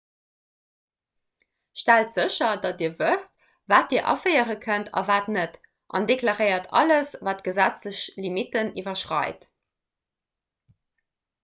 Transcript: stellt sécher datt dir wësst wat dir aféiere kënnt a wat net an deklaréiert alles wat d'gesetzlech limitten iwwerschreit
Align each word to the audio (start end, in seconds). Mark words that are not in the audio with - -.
stellt 1.81 2.13
sécher 2.15 2.49
datt 2.63 2.79
dir 2.81 2.95
wësst 3.01 3.35
wat 3.73 3.91
dir 3.91 4.07
aféiere 4.15 4.57
kënnt 4.65 4.89
a 5.01 5.05
wat 5.11 5.29
net 5.37 5.61
an 5.99 6.09
deklaréiert 6.13 6.67
alles 6.83 7.13
wat 7.29 7.45
d'gesetzlech 7.47 8.03
limitten 8.27 8.75
iwwerschreit 8.85 9.49